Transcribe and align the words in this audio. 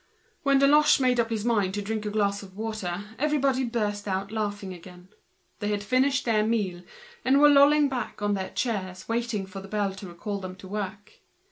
When 0.41 0.57
Deloche 0.57 0.99
made 0.99 1.19
up 1.19 1.29
his 1.29 1.45
mind 1.45 1.75
to 1.75 1.81
drink 1.83 2.07
a 2.07 2.09
glass 2.09 2.41
of 2.41 2.57
water 2.57 3.03
the 3.19 3.27
whole 3.29 3.39
table 3.53 3.69
burst 3.69 4.07
out 4.07 4.31
laughing 4.31 4.73
again. 4.73 5.09
They 5.59 5.67
had 5.67 5.83
finished 5.83 6.27
and 6.27 6.51
were 7.39 7.47
lolling 7.47 7.87
back 7.87 8.19
on 8.19 8.33
their 8.33 8.49
chairs 8.49 9.07
waiting 9.07 9.45
for 9.45 9.61
the 9.61 9.67
bell 9.67 9.95
recalling 10.01 10.41
them 10.41 10.55
to 10.55 10.67
work. 10.67 11.19